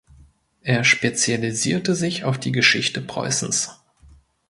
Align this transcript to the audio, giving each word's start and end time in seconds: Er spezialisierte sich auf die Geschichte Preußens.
Er 0.63 0.83
spezialisierte 0.83 1.93
sich 1.93 2.23
auf 2.23 2.39
die 2.39 2.51
Geschichte 2.51 3.01
Preußens. 3.01 3.83